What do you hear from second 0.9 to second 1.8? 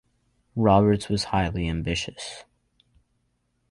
was highly